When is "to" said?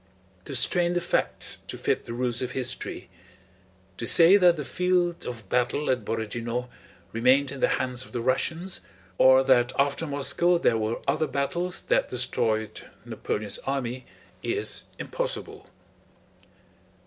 0.45-0.55, 1.67-1.77, 3.97-4.07